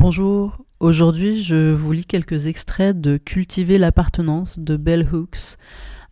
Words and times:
Bonjour, 0.00 0.64
aujourd'hui 0.78 1.42
je 1.42 1.72
vous 1.72 1.90
lis 1.90 2.04
quelques 2.04 2.46
extraits 2.46 3.00
de 3.00 3.16
Cultiver 3.16 3.78
l'appartenance 3.78 4.60
de 4.60 4.76
Bell 4.76 5.04
Hooks, 5.12 5.56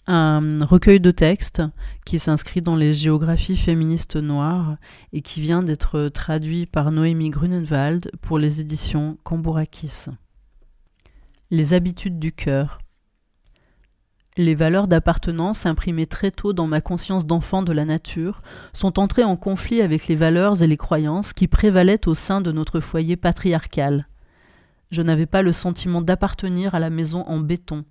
un 0.08 0.64
recueil 0.64 0.98
de 0.98 1.12
textes 1.12 1.62
qui 2.04 2.18
s'inscrit 2.18 2.62
dans 2.62 2.74
les 2.74 2.94
géographies 2.94 3.56
féministes 3.56 4.16
noires 4.16 4.76
et 5.12 5.22
qui 5.22 5.40
vient 5.40 5.62
d'être 5.62 6.08
traduit 6.08 6.66
par 6.66 6.90
Noémie 6.90 7.30
Grunenwald 7.30 8.10
pour 8.22 8.40
les 8.40 8.60
éditions 8.60 9.18
Cambourakis. 9.22 10.06
Les 11.52 11.72
habitudes 11.72 12.18
du 12.18 12.32
cœur. 12.32 12.80
Les 14.38 14.54
valeurs 14.54 14.86
d'appartenance 14.86 15.64
imprimées 15.64 16.06
très 16.06 16.30
tôt 16.30 16.52
dans 16.52 16.66
ma 16.66 16.82
conscience 16.82 17.26
d'enfant 17.26 17.62
de 17.62 17.72
la 17.72 17.86
nature 17.86 18.42
sont 18.74 18.98
entrées 18.98 19.24
en 19.24 19.36
conflit 19.36 19.80
avec 19.80 20.08
les 20.08 20.14
valeurs 20.14 20.62
et 20.62 20.66
les 20.66 20.76
croyances 20.76 21.32
qui 21.32 21.48
prévalaient 21.48 22.06
au 22.06 22.14
sein 22.14 22.42
de 22.42 22.52
notre 22.52 22.80
foyer 22.80 23.16
patriarcal. 23.16 24.06
Je 24.90 25.00
n'avais 25.00 25.24
pas 25.24 25.40
le 25.40 25.54
sentiment 25.54 26.02
d'appartenir 26.02 26.74
à 26.74 26.80
la 26.80 26.90
maison 26.90 27.24
en 27.26 27.38
béton. 27.38 27.86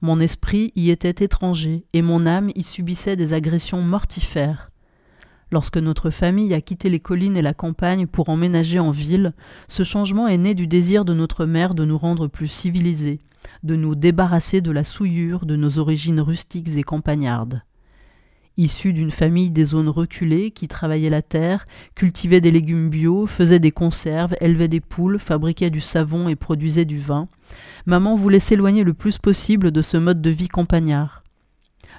Mon 0.00 0.18
esprit 0.18 0.72
y 0.76 0.88
était 0.88 1.22
étranger 1.22 1.84
et 1.92 2.00
mon 2.00 2.24
âme 2.24 2.50
y 2.54 2.62
subissait 2.62 3.16
des 3.16 3.34
agressions 3.34 3.82
mortifères. 3.82 4.70
Lorsque 5.52 5.76
notre 5.76 6.08
famille 6.08 6.54
a 6.54 6.62
quitté 6.62 6.88
les 6.88 7.00
collines 7.00 7.36
et 7.36 7.42
la 7.42 7.52
campagne 7.52 8.06
pour 8.06 8.30
emménager 8.30 8.78
en 8.78 8.92
ville, 8.92 9.34
ce 9.68 9.82
changement 9.82 10.26
est 10.26 10.38
né 10.38 10.54
du 10.54 10.66
désir 10.66 11.04
de 11.04 11.12
notre 11.12 11.44
mère 11.44 11.74
de 11.74 11.84
nous 11.84 11.98
rendre 11.98 12.28
plus 12.28 12.48
civilisés, 12.48 13.18
de 13.62 13.76
nous 13.76 13.94
débarrasser 13.94 14.60
de 14.60 14.70
la 14.70 14.84
souillure 14.84 15.46
de 15.46 15.56
nos 15.56 15.78
origines 15.78 16.20
rustiques 16.20 16.76
et 16.76 16.82
campagnardes. 16.82 17.62
Issu 18.56 18.92
d'une 18.92 19.10
famille 19.10 19.50
des 19.50 19.64
zones 19.64 19.88
reculées 19.88 20.50
qui 20.50 20.68
travaillait 20.68 21.08
la 21.08 21.22
terre, 21.22 21.66
cultivait 21.94 22.40
des 22.40 22.50
légumes 22.50 22.90
bio, 22.90 23.26
faisait 23.26 23.58
des 23.58 23.70
conserves, 23.70 24.34
élevait 24.40 24.68
des 24.68 24.80
poules, 24.80 25.18
fabriquait 25.18 25.70
du 25.70 25.80
savon 25.80 26.28
et 26.28 26.36
produisait 26.36 26.84
du 26.84 26.98
vin, 26.98 27.28
maman 27.86 28.16
voulait 28.16 28.40
s'éloigner 28.40 28.84
le 28.84 28.92
plus 28.94 29.18
possible 29.18 29.70
de 29.70 29.82
ce 29.82 29.96
mode 29.96 30.20
de 30.20 30.30
vie 30.30 30.48
campagnard. 30.48 31.22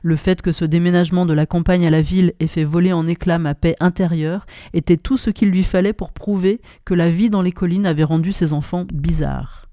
Le 0.03 0.15
fait 0.15 0.41
que 0.41 0.51
ce 0.51 0.65
déménagement 0.65 1.25
de 1.25 1.33
la 1.33 1.45
campagne 1.45 1.85
à 1.85 1.89
la 1.91 2.01
ville 2.01 2.33
ait 2.39 2.47
fait 2.47 2.63
voler 2.63 2.91
en 2.91 3.07
éclats 3.07 3.39
ma 3.39 3.55
paix 3.55 3.75
intérieure 3.79 4.45
était 4.73 4.97
tout 4.97 5.17
ce 5.17 5.29
qu'il 5.29 5.49
lui 5.49 5.63
fallait 5.63 5.93
pour 5.93 6.11
prouver 6.11 6.61
que 6.85 6.93
la 6.93 7.09
vie 7.11 7.29
dans 7.29 7.41
les 7.41 7.51
collines 7.51 7.85
avait 7.85 8.03
rendu 8.03 8.33
ses 8.33 8.53
enfants 8.53 8.85
bizarres. 8.91 9.70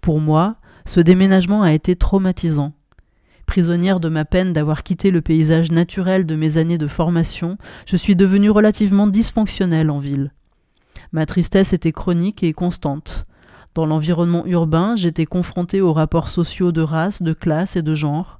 Pour 0.00 0.20
moi, 0.20 0.56
ce 0.86 1.00
déménagement 1.00 1.62
a 1.62 1.72
été 1.72 1.96
traumatisant. 1.96 2.72
Prisonnière 3.46 4.00
de 4.00 4.08
ma 4.08 4.24
peine 4.24 4.52
d'avoir 4.52 4.82
quitté 4.82 5.10
le 5.10 5.22
paysage 5.22 5.72
naturel 5.72 6.26
de 6.26 6.34
mes 6.34 6.58
années 6.58 6.78
de 6.78 6.86
formation, 6.86 7.56
je 7.86 7.96
suis 7.96 8.16
devenue 8.16 8.50
relativement 8.50 9.06
dysfonctionnelle 9.06 9.90
en 9.90 9.98
ville. 9.98 10.32
Ma 11.12 11.24
tristesse 11.24 11.72
était 11.72 11.92
chronique 11.92 12.42
et 12.42 12.52
constante. 12.52 13.24
Dans 13.74 13.86
l'environnement 13.86 14.44
urbain, 14.46 14.96
j'étais 14.96 15.24
confrontée 15.24 15.80
aux 15.80 15.92
rapports 15.92 16.28
sociaux 16.28 16.72
de 16.72 16.82
race, 16.82 17.22
de 17.22 17.32
classe 17.32 17.76
et 17.76 17.82
de 17.82 17.94
genre. 17.94 18.37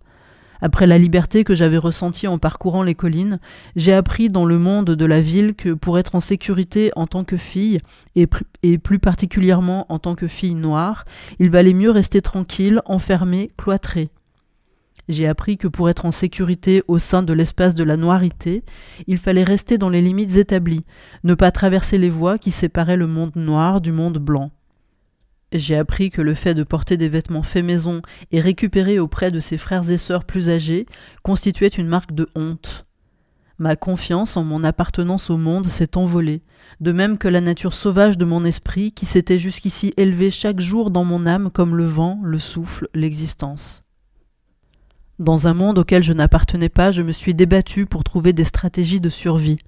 Après 0.60 0.86
la 0.86 0.98
liberté 0.98 1.44
que 1.44 1.54
j'avais 1.54 1.78
ressentie 1.78 2.26
en 2.26 2.38
parcourant 2.38 2.82
les 2.82 2.94
collines, 2.94 3.38
j'ai 3.76 3.92
appris 3.92 4.28
dans 4.28 4.44
le 4.44 4.58
monde 4.58 4.90
de 4.90 5.04
la 5.04 5.20
ville 5.20 5.54
que 5.54 5.72
pour 5.72 5.98
être 5.98 6.14
en 6.14 6.20
sécurité 6.20 6.90
en 6.96 7.06
tant 7.06 7.24
que 7.24 7.36
fille, 7.36 7.78
et, 8.16 8.26
plus 8.78 8.98
particulièrement 8.98 9.86
en 9.88 9.98
tant 9.98 10.14
que 10.14 10.26
fille 10.26 10.54
noire, 10.54 11.04
il 11.38 11.50
valait 11.50 11.74
mieux 11.74 11.90
rester 11.90 12.20
tranquille, 12.20 12.80
enfermée, 12.86 13.50
cloîtrée. 13.56 14.10
J'ai 15.08 15.26
appris 15.26 15.56
que 15.56 15.68
pour 15.68 15.88
être 15.88 16.04
en 16.04 16.12
sécurité 16.12 16.82
au 16.86 16.98
sein 16.98 17.22
de 17.22 17.32
l'espace 17.32 17.74
de 17.74 17.84
la 17.84 17.96
noirité, 17.96 18.62
il 19.06 19.16
fallait 19.16 19.42
rester 19.42 19.78
dans 19.78 19.88
les 19.88 20.02
limites 20.02 20.36
établies, 20.36 20.84
ne 21.24 21.34
pas 21.34 21.50
traverser 21.50 21.96
les 21.96 22.10
voies 22.10 22.36
qui 22.36 22.50
séparaient 22.50 22.96
le 22.96 23.06
monde 23.06 23.34
noir 23.36 23.80
du 23.80 23.90
monde 23.90 24.18
blanc. 24.18 24.50
J'ai 25.52 25.76
appris 25.76 26.10
que 26.10 26.20
le 26.20 26.34
fait 26.34 26.54
de 26.54 26.62
porter 26.62 26.96
des 26.96 27.08
vêtements 27.08 27.42
faits 27.42 27.64
maison 27.64 28.02
et 28.32 28.40
récupérés 28.40 28.98
auprès 28.98 29.30
de 29.30 29.40
ses 29.40 29.56
frères 29.56 29.90
et 29.90 29.96
sœurs 29.96 30.24
plus 30.24 30.50
âgés 30.50 30.84
constituait 31.22 31.68
une 31.68 31.88
marque 31.88 32.12
de 32.12 32.28
honte. 32.34 32.84
Ma 33.58 33.74
confiance 33.74 34.36
en 34.36 34.44
mon 34.44 34.62
appartenance 34.62 35.30
au 35.30 35.36
monde 35.36 35.66
s'est 35.66 35.96
envolée, 35.96 36.42
de 36.80 36.92
même 36.92 37.18
que 37.18 37.26
la 37.28 37.40
nature 37.40 37.74
sauvage 37.74 38.18
de 38.18 38.24
mon 38.24 38.44
esprit 38.44 38.92
qui 38.92 39.06
s'était 39.06 39.38
jusqu'ici 39.38 39.92
élevée 39.96 40.30
chaque 40.30 40.60
jour 40.60 40.90
dans 40.90 41.04
mon 41.04 41.26
âme 41.26 41.50
comme 41.50 41.76
le 41.76 41.86
vent, 41.86 42.20
le 42.22 42.38
souffle, 42.38 42.88
l'existence. 42.94 43.84
Dans 45.18 45.48
un 45.48 45.54
monde 45.54 45.78
auquel 45.78 46.04
je 46.04 46.12
n'appartenais 46.12 46.68
pas, 46.68 46.92
je 46.92 47.02
me 47.02 47.10
suis 47.10 47.34
débattue 47.34 47.86
pour 47.86 48.04
trouver 48.04 48.32
des 48.32 48.44
stratégies 48.44 49.00
de 49.00 49.10
survie. 49.10 49.58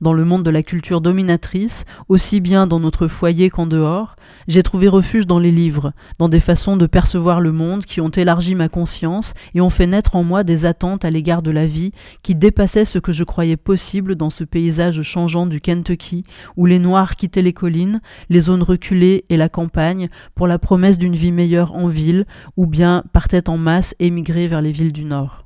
Dans 0.00 0.12
le 0.12 0.24
monde 0.24 0.42
de 0.42 0.50
la 0.50 0.62
culture 0.62 1.00
dominatrice, 1.00 1.84
aussi 2.08 2.40
bien 2.40 2.66
dans 2.66 2.80
notre 2.80 3.08
foyer 3.08 3.50
qu'en 3.50 3.66
dehors, 3.66 4.16
j'ai 4.48 4.62
trouvé 4.62 4.88
refuge 4.88 5.26
dans 5.26 5.38
les 5.38 5.50
livres, 5.50 5.92
dans 6.18 6.28
des 6.28 6.40
façons 6.40 6.76
de 6.76 6.86
percevoir 6.86 7.40
le 7.40 7.52
monde 7.52 7.84
qui 7.84 8.00
ont 8.00 8.08
élargi 8.08 8.54
ma 8.54 8.68
conscience 8.68 9.34
et 9.54 9.60
ont 9.60 9.70
fait 9.70 9.86
naître 9.86 10.16
en 10.16 10.24
moi 10.24 10.44
des 10.44 10.66
attentes 10.66 11.04
à 11.04 11.10
l'égard 11.10 11.42
de 11.42 11.50
la 11.50 11.66
vie 11.66 11.92
qui 12.22 12.34
dépassaient 12.34 12.84
ce 12.84 12.98
que 12.98 13.12
je 13.12 13.24
croyais 13.24 13.56
possible 13.56 14.14
dans 14.14 14.30
ce 14.30 14.44
paysage 14.44 15.02
changeant 15.02 15.46
du 15.46 15.60
Kentucky 15.60 16.24
où 16.56 16.66
les 16.66 16.78
Noirs 16.78 17.16
quittaient 17.16 17.42
les 17.42 17.52
collines, 17.52 18.00
les 18.28 18.42
zones 18.42 18.62
reculées 18.62 19.24
et 19.28 19.36
la 19.36 19.48
campagne 19.48 20.08
pour 20.34 20.46
la 20.46 20.58
promesse 20.58 20.98
d'une 20.98 21.16
vie 21.16 21.32
meilleure 21.32 21.74
en 21.74 21.88
ville 21.88 22.26
ou 22.56 22.66
bien 22.66 23.04
partaient 23.12 23.48
en 23.48 23.56
masse 23.56 23.94
émigrer 23.98 24.48
vers 24.48 24.62
les 24.62 24.72
villes 24.72 24.92
du 24.92 25.04
Nord. 25.04 25.43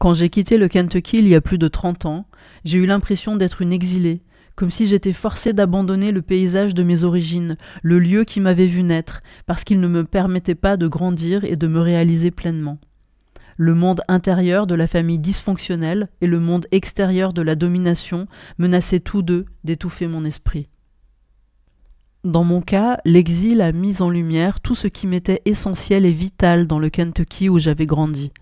Quand 0.00 0.14
j'ai 0.14 0.30
quitté 0.30 0.56
le 0.56 0.66
Kentucky 0.66 1.18
il 1.18 1.28
y 1.28 1.34
a 1.34 1.42
plus 1.42 1.58
de 1.58 1.68
trente 1.68 2.06
ans, 2.06 2.24
j'ai 2.64 2.78
eu 2.78 2.86
l'impression 2.86 3.36
d'être 3.36 3.60
une 3.60 3.70
exilée, 3.70 4.22
comme 4.56 4.70
si 4.70 4.86
j'étais 4.86 5.12
forcée 5.12 5.52
d'abandonner 5.52 6.10
le 6.10 6.22
paysage 6.22 6.72
de 6.72 6.82
mes 6.82 7.04
origines, 7.04 7.58
le 7.82 7.98
lieu 7.98 8.24
qui 8.24 8.40
m'avait 8.40 8.66
vu 8.66 8.82
naître, 8.82 9.22
parce 9.44 9.62
qu'il 9.62 9.78
ne 9.78 9.88
me 9.88 10.04
permettait 10.04 10.54
pas 10.54 10.78
de 10.78 10.88
grandir 10.88 11.44
et 11.44 11.54
de 11.54 11.66
me 11.66 11.80
réaliser 11.80 12.30
pleinement. 12.30 12.78
Le 13.58 13.74
monde 13.74 14.00
intérieur 14.08 14.66
de 14.66 14.74
la 14.74 14.86
famille 14.86 15.18
dysfonctionnelle 15.18 16.08
et 16.22 16.26
le 16.26 16.40
monde 16.40 16.66
extérieur 16.72 17.34
de 17.34 17.42
la 17.42 17.54
domination 17.54 18.26
menaçaient 18.56 19.00
tous 19.00 19.20
deux 19.20 19.44
d'étouffer 19.64 20.06
mon 20.06 20.24
esprit. 20.24 20.68
Dans 22.24 22.44
mon 22.44 22.62
cas, 22.62 23.00
l'exil 23.04 23.60
a 23.60 23.72
mis 23.72 24.00
en 24.00 24.08
lumière 24.08 24.60
tout 24.60 24.74
ce 24.74 24.88
qui 24.88 25.06
m'était 25.06 25.42
essentiel 25.44 26.06
et 26.06 26.10
vital 26.10 26.66
dans 26.66 26.78
le 26.78 26.88
Kentucky 26.88 27.50
où 27.50 27.58
j'avais 27.58 27.84
grandi. 27.84 28.32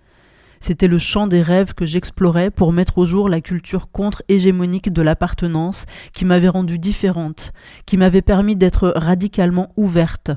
C'était 0.60 0.88
le 0.88 0.98
champ 0.98 1.26
des 1.26 1.42
rêves 1.42 1.74
que 1.74 1.86
j'explorais 1.86 2.50
pour 2.50 2.72
mettre 2.72 2.98
au 2.98 3.06
jour 3.06 3.28
la 3.28 3.40
culture 3.40 3.90
contre-hégémonique 3.90 4.92
de 4.92 5.02
l'appartenance 5.02 5.86
qui 6.12 6.24
m'avait 6.24 6.48
rendue 6.48 6.78
différente, 6.78 7.52
qui 7.86 7.96
m'avait 7.96 8.22
permis 8.22 8.56
d'être 8.56 8.92
radicalement 8.96 9.72
ouverte. 9.76 10.30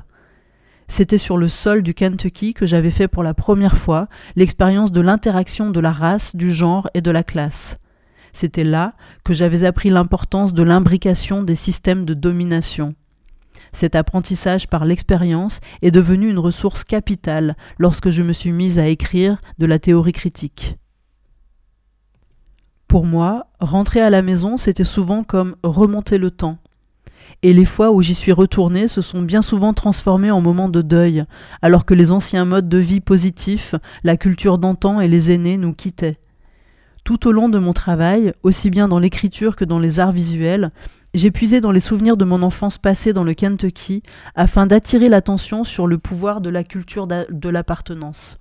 C'était 0.88 1.18
sur 1.18 1.38
le 1.38 1.48
sol 1.48 1.82
du 1.82 1.94
Kentucky 1.94 2.54
que 2.54 2.66
j'avais 2.66 2.90
fait 2.90 3.08
pour 3.08 3.22
la 3.22 3.34
première 3.34 3.76
fois 3.76 4.08
l'expérience 4.36 4.92
de 4.92 5.00
l'interaction 5.00 5.70
de 5.70 5.80
la 5.80 5.92
race, 5.92 6.36
du 6.36 6.52
genre 6.52 6.88
et 6.94 7.00
de 7.00 7.10
la 7.10 7.22
classe. 7.22 7.78
C'était 8.32 8.64
là 8.64 8.94
que 9.24 9.34
j'avais 9.34 9.64
appris 9.64 9.90
l'importance 9.90 10.54
de 10.54 10.62
l'imbrication 10.62 11.42
des 11.42 11.54
systèmes 11.54 12.04
de 12.04 12.14
domination. 12.14 12.94
Cet 13.72 13.94
apprentissage 13.96 14.68
par 14.68 14.84
l'expérience 14.84 15.60
est 15.80 15.90
devenu 15.90 16.28
une 16.28 16.38
ressource 16.38 16.84
capitale 16.84 17.56
lorsque 17.78 18.10
je 18.10 18.22
me 18.22 18.32
suis 18.32 18.52
mise 18.52 18.78
à 18.78 18.86
écrire 18.86 19.38
de 19.58 19.66
la 19.66 19.78
théorie 19.78 20.12
critique. 20.12 20.76
Pour 22.86 23.06
moi, 23.06 23.46
rentrer 23.58 24.02
à 24.02 24.10
la 24.10 24.20
maison, 24.20 24.58
c'était 24.58 24.84
souvent 24.84 25.24
comme 25.24 25.56
remonter 25.62 26.18
le 26.18 26.30
temps. 26.30 26.58
Et 27.42 27.54
les 27.54 27.64
fois 27.64 27.90
où 27.90 28.02
j'y 28.02 28.14
suis 28.14 28.32
retournée 28.32 28.86
se 28.86 29.00
sont 29.00 29.22
bien 29.22 29.40
souvent 29.40 29.72
transformées 29.72 30.30
en 30.30 30.42
moments 30.42 30.68
de 30.68 30.82
deuil, 30.82 31.24
alors 31.62 31.86
que 31.86 31.94
les 31.94 32.10
anciens 32.10 32.44
modes 32.44 32.68
de 32.68 32.78
vie 32.78 33.00
positifs, 33.00 33.74
la 34.04 34.18
culture 34.18 34.58
d'antan 34.58 35.00
et 35.00 35.08
les 35.08 35.32
aînés 35.32 35.56
nous 35.56 35.72
quittaient. 35.72 36.18
Tout 37.02 37.26
au 37.26 37.32
long 37.32 37.48
de 37.48 37.58
mon 37.58 37.72
travail, 37.72 38.32
aussi 38.42 38.70
bien 38.70 38.86
dans 38.86 38.98
l'écriture 38.98 39.56
que 39.56 39.64
dans 39.64 39.80
les 39.80 39.98
arts 39.98 40.12
visuels, 40.12 40.70
j'ai 41.14 41.30
puisé 41.30 41.60
dans 41.60 41.72
les 41.72 41.80
souvenirs 41.80 42.16
de 42.16 42.24
mon 42.24 42.42
enfance 42.42 42.78
passée 42.78 43.12
dans 43.12 43.24
le 43.24 43.34
Kentucky 43.34 44.02
afin 44.34 44.66
d'attirer 44.66 45.08
l'attention 45.08 45.64
sur 45.64 45.86
le 45.86 45.98
pouvoir 45.98 46.40
de 46.40 46.48
la 46.48 46.64
culture 46.64 47.06
de 47.06 47.48
l'appartenance. 47.48 48.38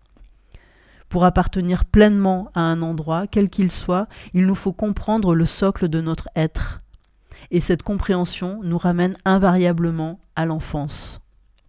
Pour 1.09 1.25
appartenir 1.25 1.83
pleinement 1.83 2.49
à 2.55 2.61
un 2.61 2.81
endroit, 2.81 3.27
quel 3.27 3.49
qu'il 3.49 3.71
soit, 3.71 4.07
il 4.33 4.45
nous 4.45 4.55
faut 4.55 4.71
comprendre 4.71 5.35
le 5.35 5.45
socle 5.45 5.89
de 5.89 5.99
notre 5.99 6.29
être. 6.37 6.77
Et 7.51 7.59
cette 7.59 7.83
compréhension 7.83 8.61
nous 8.63 8.77
ramène 8.77 9.17
invariablement 9.25 10.21
à 10.37 10.45
l'enfance. 10.45 11.19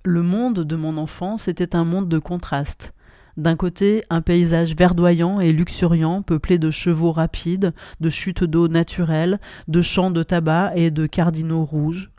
Le 0.04 0.22
monde 0.22 0.60
de 0.60 0.76
mon 0.76 0.96
enfance 0.96 1.48
était 1.48 1.74
un 1.74 1.84
monde 1.84 2.08
de 2.08 2.20
contrastes. 2.20 2.92
D'un 3.36 3.56
côté, 3.56 4.02
un 4.10 4.20
paysage 4.20 4.76
verdoyant 4.76 5.40
et 5.40 5.52
luxuriant 5.52 6.20
peuplé 6.22 6.58
de 6.58 6.70
chevaux 6.70 7.12
rapides, 7.12 7.72
de 8.00 8.10
chutes 8.10 8.44
d'eau 8.44 8.68
naturelles, 8.68 9.40
de 9.68 9.80
champs 9.80 10.10
de 10.10 10.22
tabac 10.22 10.72
et 10.74 10.90
de 10.90 11.06
cardinaux 11.06 11.64
rouges. 11.64 12.10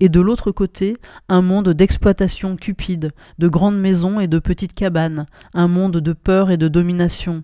Et 0.00 0.08
de 0.08 0.20
l'autre 0.20 0.50
côté, 0.50 0.96
un 1.28 1.42
monde 1.42 1.68
d'exploitation 1.68 2.56
cupide, 2.56 3.12
de 3.38 3.48
grandes 3.48 3.78
maisons 3.78 4.18
et 4.18 4.28
de 4.28 4.38
petites 4.38 4.74
cabanes, 4.74 5.26
un 5.52 5.68
monde 5.68 5.98
de 5.98 6.12
peur 6.12 6.50
et 6.50 6.56
de 6.56 6.68
domination, 6.68 7.42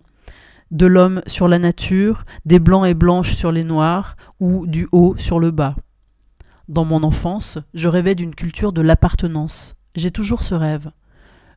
de 0.71 0.87
l'homme 0.87 1.23
sur 1.27 1.49
la 1.49 1.59
nature, 1.59 2.25
des 2.47 2.59
blancs 2.59 2.87
et 2.87 2.95
blanches 2.95 3.35
sur 3.35 3.53
les 3.53 3.65
noirs, 3.65 4.17
ou 4.41 4.67
du 4.67 4.89
haut 4.93 5.15
sur 5.19 5.39
le 5.39 5.51
bas. 5.51 5.77
Dans 6.69 6.85
mon 6.85 7.03
enfance, 7.03 7.59
je 7.75 7.89
rêvais 7.89 8.15
d'une 8.15 8.35
culture 8.35 8.73
de 8.73 8.83
l'appartenance. 8.83 9.75
J'ai 9.95 10.11
toujours 10.11 10.43
ce 10.43 10.55
rêve. 10.55 10.91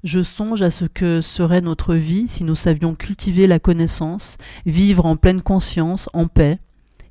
Je 0.04 0.24
songe 0.24 0.64
à 0.64 0.72
ce 0.72 0.86
que 0.86 1.22
serait 1.22 1.62
notre 1.62 1.94
vie 1.94 2.28
si 2.28 2.44
nous 2.44 2.56
savions 2.56 2.96
cultiver 2.96 3.46
la 3.46 3.60
connaissance, 3.60 4.38
vivre 4.66 5.06
en 5.06 5.16
pleine 5.16 5.44
conscience, 5.44 6.10
en 6.14 6.26
paix, 6.26 6.58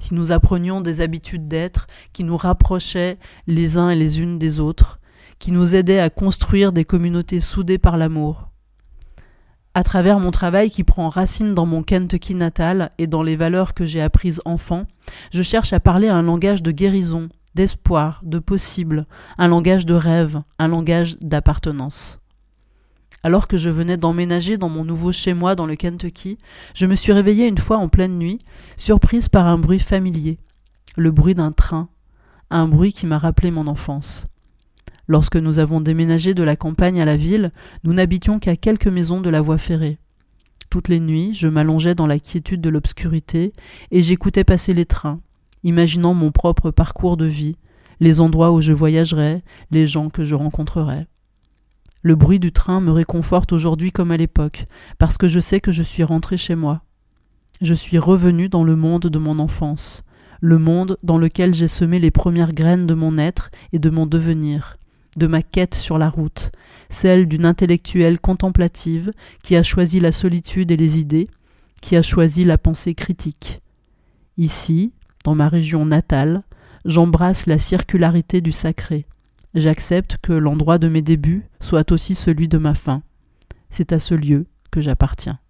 si 0.01 0.15
nous 0.15 0.33
apprenions 0.33 0.81
des 0.81 1.01
habitudes 1.01 1.47
d'être 1.47 1.87
qui 2.13 2.25
nous 2.25 2.37
rapprochaient 2.37 3.17
les 3.47 3.77
uns 3.77 3.91
et 3.91 3.97
les 3.97 4.21
unes 4.21 4.41
des 4.41 4.59
autres, 4.59 4.99
qui 5.39 5.53
nous 5.53 5.77
aidaient 5.77 6.01
à 6.01 6.11
construire 6.11 6.73
des 6.73 6.85
communautés 6.85 7.39
soudées 7.39 7.79
par 7.79 7.97
l'amour. 7.97 8.49
À 9.73 9.85
travers 9.85 10.19
mon 10.19 10.33
travail 10.33 10.69
qui 10.69 10.83
prend 10.83 11.09
racine 11.09 11.55
dans 11.55 11.67
mon 11.67 11.85
Kentucky 11.85 12.35
natal 12.35 12.91
et 12.99 13.07
dans 13.07 13.23
les 13.23 13.37
valeurs 13.37 13.73
que 13.73 13.87
j'ai 13.87 14.01
apprises 14.01 14.43
enfant, 14.45 14.87
je 15.33 15.45
cherche 15.45 15.73
à 15.73 15.79
parler 15.79 16.09
un 16.09 16.23
langage 16.23 16.65
de 16.65 16.73
guérison, 16.73 17.29
d'espoir, 17.55 18.21
de 18.25 18.41
possible, 18.41 19.07
un 19.39 19.47
langage 19.47 19.87
de 19.87 19.95
rêve, 19.95 20.43
un 20.59 20.67
langage 20.67 21.19
d'appartenance. 21.21 22.21
Alors 23.23 23.49
que 23.49 23.59
je 23.59 23.69
venais 23.69 23.99
d'emménager 23.99 24.57
dans 24.57 24.71
mon 24.71 24.85
nouveau 24.85 25.13
chez 25.13 25.35
moi 25.35 25.55
dans 25.55 25.67
le 25.67 25.77
Kentucky, 25.77 26.39
je 26.75 26.87
me 26.87 26.95
suis 26.95 27.13
réveillée 27.13 27.47
une 27.47 27.59
fois 27.59 27.77
en 27.77 27.89
pleine 27.89 28.17
nuit, 28.17 28.39
surprise 28.79 29.29
par 29.29 29.47
un 29.47 29.59
bruit 29.59 29.79
familier, 29.79 30.39
le 30.97 31.11
bruit 31.11 31.35
d'un 31.35 31.53
train, 31.53 31.91
un 32.49 32.67
bruit 32.67 32.95
qui 32.95 33.07
m'a 33.07 33.19
rappelé 33.19 33.51
mon 33.51 33.67
enfance. 33.67 34.27
Lorsque 35.07 35.37
nous 35.37 35.59
avons 35.59 35.81
déménagé 35.81 36.33
de 36.35 36.43
la 36.43 36.57
campagne 36.57 37.01
à 37.01 37.05
la 37.05 37.17
ville, 37.17 37.53
nous 37.85 37.93
n'habitions 37.93 38.39
qu'à 38.39 38.57
quelques 38.57 38.87
maisons 38.87 39.21
de 39.21 39.29
la 39.29 39.43
voie 39.43 39.59
ferrée. 39.59 39.99
Toutes 40.71 40.89
les 40.89 41.01
nuits, 41.01 41.35
je 41.35 41.49
m'allongeais 41.49 41.97
dans 41.97 42.07
la 42.07 42.21
quiétude 42.21 42.61
de 42.61 42.69
l'obscurité 42.69 43.53
et 43.91 44.03
j'écoutais 44.03 44.45
passer 44.45 44.73
les 44.73 44.87
trains, 44.87 45.21
imaginant 45.63 46.15
mon 46.15 46.31
propre 46.31 46.71
parcours 46.71 47.17
de 47.17 47.27
vie, 47.27 47.57
les 47.99 48.21
endroits 48.21 48.53
où 48.53 48.61
je 48.61 48.73
voyagerais, 48.73 49.43
les 49.71 49.87
gens 49.87 50.09
que 50.09 50.25
je 50.25 50.37
rencontrerais. 50.37 51.07
Le 52.03 52.15
bruit 52.15 52.39
du 52.41 52.51
train 52.51 52.81
me 52.81 52.93
réconforte 52.93 53.53
aujourd'hui 53.53 53.91
comme 53.91 54.11
à 54.11 54.17
l'époque, 54.17 54.67
parce 54.99 55.19
que 55.19 55.29
je 55.29 55.39
sais 55.39 55.61
que 55.61 55.73
je 55.73 55.83
suis 55.83 56.03
rentré 56.03 56.39
chez 56.39 56.55
moi. 56.55 56.83
Je 57.61 57.75
suis 57.75 57.99
revenu 57.99 58.49
dans 58.49 58.65
le 58.65 58.75
monde 58.75 59.03
de 59.03 59.19
mon 59.19 59.39
enfance, 59.39 60.03
le 60.41 60.59
monde 60.59 60.97
dans 61.03 61.19
lequel 61.19 61.53
j'ai 61.53 61.69
semé 61.69 61.99
les 61.99 62.11
premières 62.11 62.55
graines 62.55 62.87
de 62.87 62.95
mon 62.95 63.19
être 63.19 63.51
et 63.75 63.79
de 63.79 63.91
mon 63.91 64.07
devenir, 64.07 64.79
de 65.19 65.27
ma 65.27 65.43
quête 65.43 65.75
sur 65.75 65.99
la 65.99 66.09
route, 66.09 66.53
celle 66.89 67.29
d'une 67.29 67.45
intellectuelle 67.45 68.19
contemplative 68.19 69.13
qui 69.43 69.55
a 69.57 69.63
choisi 69.63 70.01
la 70.01 70.13
solitude 70.13 70.71
et 70.71 70.79
les 70.79 70.99
idées, 70.99 71.29
qui 71.83 71.97
a 71.97 72.03
choisi 72.03 72.45
la 72.45 72.57
pensée 72.57 72.95
critique. 72.95 73.61
Ici, 74.39 74.95
dans 75.25 75.35
ma 75.35 75.51
région 75.51 75.85
natale, 75.85 76.45
j'embrasse 76.87 77.45
la 77.45 77.59
circularité 77.59 78.41
du 78.41 78.53
sacré, 78.53 79.05
J'accepte 79.55 80.19
que 80.23 80.33
l'endroit 80.33 80.79
de 80.79 80.89
mes 80.89 81.03
débuts 81.03 81.45
soit 81.61 81.91
aussi 81.91 82.15
celui 82.15 82.47
de 82.47 82.59
ma 82.59 82.75
fin. 82.75 83.03
C'est 83.69 83.93
à 83.93 83.99
ce 83.99 84.15
lieu 84.15 84.47
que 84.71 84.81
j'appartiens. 84.81 85.41